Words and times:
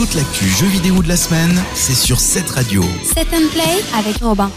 Toute 0.00 0.14
l'actu 0.14 0.46
jeux 0.46 0.66
vidéo 0.66 1.02
de 1.02 1.08
la 1.08 1.16
semaine, 1.18 1.62
c'est 1.74 1.94
sur 1.94 2.20
cette 2.20 2.48
radio. 2.48 2.82
Set 3.04 3.26
and 3.34 3.48
Play 3.52 3.84
avec 3.94 4.16
Robin. 4.22 4.50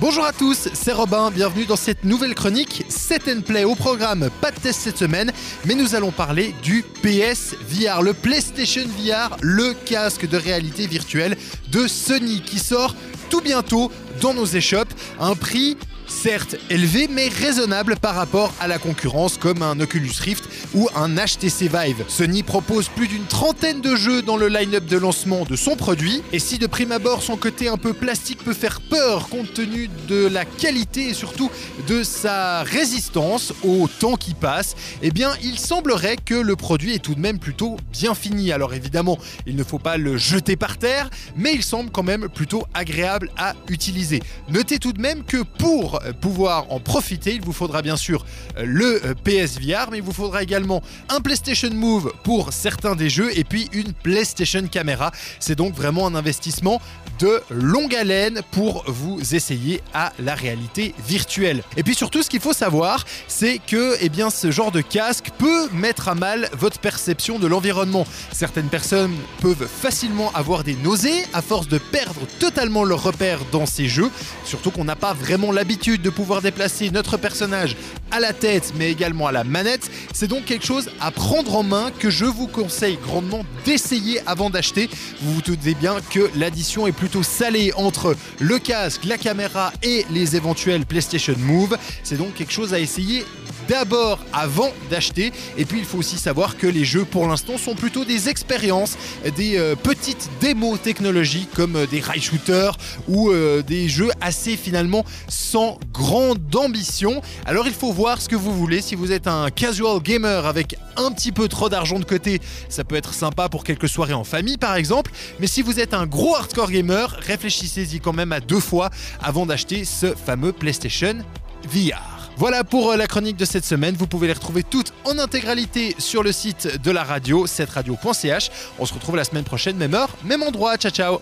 Bonjour 0.00 0.24
à 0.24 0.32
tous, 0.32 0.70
c'est 0.72 0.92
Robin, 0.92 1.30
bienvenue 1.30 1.66
dans 1.66 1.76
cette 1.76 2.02
nouvelle 2.02 2.34
chronique 2.34 2.86
Set 2.88 3.28
and 3.28 3.42
Play 3.42 3.64
au 3.64 3.74
programme. 3.74 4.30
Pas 4.40 4.52
de 4.52 4.58
test 4.58 4.80
cette 4.80 4.96
semaine, 4.96 5.32
mais 5.66 5.74
nous 5.74 5.94
allons 5.94 6.12
parler 6.12 6.54
du 6.62 6.82
PS 7.02 7.56
VR, 7.68 8.00
le 8.00 8.14
PlayStation 8.14 8.84
VR, 8.86 9.36
le 9.42 9.74
casque 9.84 10.26
de 10.26 10.38
réalité 10.38 10.86
virtuelle 10.86 11.36
de 11.70 11.86
Sony 11.86 12.40
qui 12.40 12.58
sort 12.58 12.96
tout 13.28 13.42
bientôt 13.42 13.92
dans 14.22 14.32
nos 14.32 14.46
échoppes 14.46 14.94
à 15.20 15.26
un 15.26 15.34
prix 15.34 15.76
certes 16.06 16.56
élevé 16.70 17.08
mais 17.08 17.28
raisonnable 17.28 17.96
par 17.96 18.14
rapport 18.14 18.52
à 18.60 18.68
la 18.68 18.78
concurrence 18.78 19.38
comme 19.38 19.62
un 19.62 19.78
Oculus 19.80 20.12
Rift 20.20 20.44
ou 20.74 20.88
un 20.94 21.14
HTC 21.14 21.68
Vive. 21.68 22.04
Sony 22.08 22.42
propose 22.42 22.88
plus 22.88 23.08
d'une 23.08 23.24
trentaine 23.24 23.80
de 23.80 23.96
jeux 23.96 24.22
dans 24.22 24.36
le 24.36 24.48
line-up 24.48 24.86
de 24.86 24.96
lancement 24.96 25.44
de 25.44 25.56
son 25.56 25.76
produit 25.76 26.22
et 26.32 26.38
si 26.38 26.58
de 26.58 26.66
prime 26.66 26.92
abord 26.92 27.22
son 27.22 27.36
côté 27.36 27.68
un 27.68 27.76
peu 27.76 27.92
plastique 27.92 28.42
peut 28.44 28.54
faire 28.54 28.80
peur 28.80 29.28
compte 29.28 29.52
tenu 29.54 29.88
de 30.08 30.26
la 30.26 30.44
qualité 30.44 31.08
et 31.08 31.14
surtout 31.14 31.50
de 31.88 32.02
sa 32.02 32.62
résistance 32.62 33.52
au 33.62 33.88
temps 33.88 34.16
qui 34.16 34.34
passe, 34.34 34.74
eh 35.02 35.10
bien 35.10 35.30
il 35.42 35.58
semblerait 35.58 36.16
que 36.16 36.34
le 36.34 36.56
produit 36.56 36.94
est 36.94 37.00
tout 37.00 37.14
de 37.14 37.20
même 37.20 37.38
plutôt 37.38 37.76
bien 37.92 38.14
fini. 38.14 38.52
Alors 38.52 38.74
évidemment, 38.74 39.18
il 39.46 39.56
ne 39.56 39.64
faut 39.64 39.78
pas 39.78 39.96
le 39.96 40.16
jeter 40.16 40.56
par 40.56 40.78
terre, 40.78 41.10
mais 41.36 41.54
il 41.54 41.62
semble 41.62 41.90
quand 41.90 42.02
même 42.02 42.28
plutôt 42.28 42.66
agréable 42.74 43.30
à 43.36 43.54
utiliser. 43.68 44.20
Notez 44.48 44.78
tout 44.78 44.92
de 44.92 45.00
même 45.00 45.24
que 45.24 45.42
pour 45.42 45.95
pouvoir 46.20 46.70
en 46.72 46.80
profiter, 46.80 47.34
il 47.34 47.42
vous 47.42 47.52
faudra 47.52 47.82
bien 47.82 47.96
sûr 47.96 48.24
le 48.56 49.14
PSVR, 49.24 49.88
mais 49.90 49.98
il 49.98 50.02
vous 50.02 50.12
faudra 50.12 50.42
également 50.42 50.82
un 51.08 51.20
PlayStation 51.20 51.70
Move 51.72 52.12
pour 52.22 52.52
certains 52.52 52.96
des 52.96 53.10
jeux 53.10 53.36
et 53.36 53.44
puis 53.44 53.68
une 53.72 53.92
PlayStation 53.92 54.66
Camera. 54.66 55.10
C'est 55.40 55.56
donc 55.56 55.74
vraiment 55.74 56.06
un 56.06 56.14
investissement 56.14 56.80
de 57.18 57.40
longue 57.50 57.94
haleine 57.94 58.42
pour 58.50 58.84
vous 58.86 59.34
essayer 59.34 59.80
à 59.94 60.12
la 60.18 60.34
réalité 60.34 60.94
virtuelle. 61.06 61.62
Et 61.76 61.82
puis 61.82 61.94
surtout, 61.94 62.22
ce 62.22 62.28
qu'il 62.28 62.40
faut 62.40 62.52
savoir, 62.52 63.04
c'est 63.28 63.58
que 63.58 63.96
eh 64.00 64.08
bien, 64.08 64.30
ce 64.30 64.50
genre 64.50 64.72
de 64.72 64.80
casque 64.80 65.30
peut 65.38 65.68
mettre 65.70 66.08
à 66.08 66.14
mal 66.14 66.48
votre 66.52 66.78
perception 66.78 67.38
de 67.38 67.46
l'environnement. 67.46 68.06
Certaines 68.32 68.68
personnes 68.68 69.14
peuvent 69.40 69.66
facilement 69.66 70.30
avoir 70.32 70.64
des 70.64 70.74
nausées 70.74 71.24
à 71.32 71.42
force 71.42 71.68
de 71.68 71.78
perdre 71.78 72.20
totalement 72.38 72.84
leur 72.84 73.02
repère 73.02 73.40
dans 73.52 73.66
ces 73.66 73.88
jeux, 73.88 74.10
surtout 74.44 74.70
qu'on 74.70 74.84
n'a 74.84 74.96
pas 74.96 75.14
vraiment 75.14 75.52
l'habitude 75.52 75.85
de 75.86 76.10
pouvoir 76.10 76.42
déplacer 76.42 76.90
notre 76.90 77.16
personnage 77.16 77.76
à 78.10 78.18
la 78.18 78.32
tête 78.32 78.72
mais 78.76 78.90
également 78.90 79.28
à 79.28 79.32
la 79.32 79.44
manette. 79.44 79.88
C'est 80.12 80.26
donc 80.26 80.44
quelque 80.44 80.66
chose 80.66 80.90
à 81.00 81.12
prendre 81.12 81.54
en 81.54 81.62
main 81.62 81.92
que 81.96 82.10
je 82.10 82.24
vous 82.24 82.48
conseille 82.48 82.98
grandement 83.02 83.44
d'essayer 83.64 84.20
avant 84.26 84.50
d'acheter. 84.50 84.90
Vous 85.20 85.34
vous 85.34 85.42
doutez 85.42 85.74
bien 85.74 85.96
que 86.10 86.28
l'addition 86.36 86.86
est 86.86 86.92
plutôt 86.92 87.22
salée 87.22 87.72
entre 87.76 88.16
le 88.40 88.58
casque, 88.58 89.04
la 89.04 89.16
caméra 89.16 89.72
et 89.82 90.04
les 90.10 90.34
éventuels 90.34 90.84
PlayStation 90.84 91.34
Move. 91.38 91.78
C'est 92.02 92.16
donc 92.16 92.34
quelque 92.34 92.52
chose 92.52 92.74
à 92.74 92.80
essayer 92.80 93.24
d'abord 93.68 94.18
avant 94.32 94.72
d'acheter. 94.90 95.32
Et 95.56 95.64
puis 95.64 95.78
il 95.78 95.84
faut 95.84 95.98
aussi 95.98 96.16
savoir 96.16 96.56
que 96.56 96.66
les 96.66 96.84
jeux 96.84 97.04
pour 97.04 97.26
l'instant 97.26 97.58
sont 97.58 97.74
plutôt 97.74 98.04
des 98.04 98.28
expériences, 98.28 98.96
des 99.36 99.56
euh, 99.58 99.74
petites 99.76 100.30
démos 100.40 100.80
technologiques 100.80 101.50
comme 101.54 101.76
euh, 101.76 101.86
des 101.86 102.00
rail 102.00 102.20
shooters 102.20 102.76
ou 103.08 103.30
euh, 103.30 103.62
des 103.62 103.88
jeux 103.88 104.10
assez 104.20 104.56
finalement 104.56 105.04
sans 105.28 105.78
grande 105.92 106.54
ambition. 106.54 107.20
Alors 107.44 107.66
il 107.66 107.74
faut 107.74 107.92
voir 107.92 108.20
ce 108.20 108.28
que 108.28 108.36
vous 108.36 108.52
voulez. 108.52 108.80
Si 108.80 108.94
vous 108.94 109.12
êtes 109.12 109.26
un 109.26 109.50
casual 109.50 110.00
gamer 110.00 110.46
avec 110.46 110.76
un 110.96 111.10
petit 111.12 111.32
peu 111.32 111.48
trop 111.48 111.68
d'argent 111.68 111.98
de 111.98 112.04
côté, 112.04 112.40
ça 112.68 112.84
peut 112.84 112.96
être 112.96 113.14
sympa 113.14 113.48
pour 113.48 113.64
quelques 113.64 113.88
soirées 113.88 114.14
en 114.14 114.24
famille 114.24 114.58
par 114.58 114.76
exemple. 114.76 115.10
Mais 115.40 115.46
si 115.46 115.62
vous 115.62 115.80
êtes 115.80 115.94
un 115.94 116.06
gros 116.06 116.34
hardcore 116.34 116.70
gamer, 116.70 117.16
réfléchissez-y 117.20 118.00
quand 118.00 118.12
même 118.12 118.32
à 118.32 118.40
deux 118.40 118.60
fois 118.60 118.90
avant 119.22 119.46
d'acheter 119.46 119.84
ce 119.84 120.14
fameux 120.14 120.52
PlayStation 120.52 121.16
VR. 121.64 122.15
Voilà 122.36 122.64
pour 122.64 122.90
euh, 122.90 122.96
la 122.96 123.06
chronique 123.06 123.36
de 123.36 123.44
cette 123.44 123.64
semaine. 123.64 123.94
Vous 123.96 124.06
pouvez 124.06 124.26
les 124.26 124.34
retrouver 124.34 124.62
toutes 124.62 124.92
en 125.04 125.18
intégralité 125.18 125.94
sur 125.98 126.22
le 126.22 126.32
site 126.32 126.80
de 126.82 126.90
la 126.90 127.04
radio, 127.04 127.46
setradio.ch. 127.46 128.50
On 128.78 128.86
se 128.86 128.94
retrouve 128.94 129.16
la 129.16 129.24
semaine 129.24 129.44
prochaine, 129.44 129.76
même 129.76 129.94
heure, 129.94 130.10
même 130.24 130.42
endroit. 130.42 130.76
Ciao, 130.76 130.90
ciao. 130.90 131.20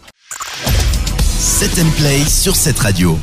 Set 1.39 1.79
and 1.79 1.91
Play 1.99 2.25
sur 2.25 2.57
cette 2.57 2.79
radio. 2.79 3.19